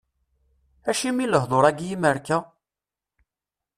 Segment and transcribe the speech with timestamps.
[0.89, 2.37] Acimi lehdur-agi imerka?